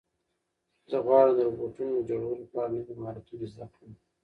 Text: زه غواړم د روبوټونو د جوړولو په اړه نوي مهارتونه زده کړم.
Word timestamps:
زه 0.89 0.97
غواړم 1.05 1.33
د 1.35 1.39
روبوټونو 1.47 1.93
د 1.97 2.01
جوړولو 2.09 2.43
په 2.51 2.57
اړه 2.63 2.71
نوي 2.75 2.93
مهارتونه 3.01 3.45
زده 3.53 3.67
کړم. 3.73 3.91